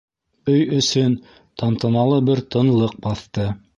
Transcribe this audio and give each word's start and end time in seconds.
Өй 0.53 0.63
эсен 0.77 1.13
тантаналы 1.63 2.19
бер 2.31 2.43
тынлыҡ 2.57 2.97
баҫты. 3.05 3.47